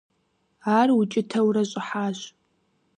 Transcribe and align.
Ар 0.77 0.89
укӀытэурэ 0.99 1.63
щӀыхьащ. 1.69 2.19